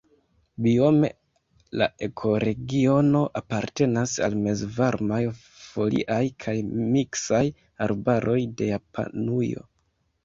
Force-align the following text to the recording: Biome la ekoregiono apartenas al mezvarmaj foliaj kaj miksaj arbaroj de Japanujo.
Biome 0.65 1.09
la 1.81 1.87
ekoregiono 2.07 3.21
apartenas 3.43 4.15
al 4.29 4.37
mezvarmaj 4.47 5.19
foliaj 5.43 6.21
kaj 6.47 6.57
miksaj 6.73 7.45
arbaroj 7.89 8.39
de 8.63 8.75
Japanujo. 8.75 9.69